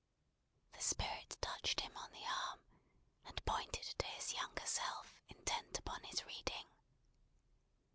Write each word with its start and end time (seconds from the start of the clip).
The 0.73 0.81
Spirit 0.81 1.37
touched 1.41 1.81
him 1.81 1.95
on 1.95 2.09
the 2.11 2.25
arm, 2.25 2.59
and 3.23 3.45
pointed 3.45 3.83
to 3.99 4.05
his 4.07 4.33
younger 4.33 4.65
self, 4.65 5.21
intent 5.29 5.77
upon 5.77 6.01
his 6.05 6.25
reading. 6.25 6.65